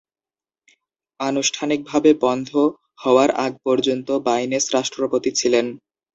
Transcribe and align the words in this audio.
আনুষ্ঠানিকভাবে 1.19 2.11
বন্ধ 2.25 2.49
হওয়ার 3.03 3.29
আগ 3.45 3.53
পর্যন্ত 3.65 4.07
বাইনেস 4.27 4.65
রাষ্ট্রপতি 4.75 5.29
ছিলেন। 5.39 5.65